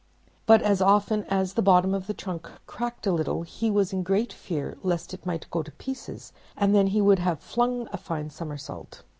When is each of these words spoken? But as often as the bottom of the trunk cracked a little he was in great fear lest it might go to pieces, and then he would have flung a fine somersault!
But 0.47 0.63
as 0.63 0.81
often 0.81 1.25
as 1.25 1.53
the 1.53 1.61
bottom 1.61 1.93
of 1.93 2.07
the 2.07 2.15
trunk 2.15 2.49
cracked 2.65 3.05
a 3.05 3.11
little 3.11 3.43
he 3.43 3.69
was 3.69 3.93
in 3.93 4.01
great 4.01 4.33
fear 4.33 4.75
lest 4.81 5.13
it 5.13 5.27
might 5.27 5.45
go 5.51 5.61
to 5.61 5.71
pieces, 5.73 6.33
and 6.57 6.73
then 6.73 6.87
he 6.87 7.01
would 7.01 7.19
have 7.19 7.39
flung 7.39 7.87
a 7.93 7.97
fine 7.97 8.31
somersault! 8.31 9.03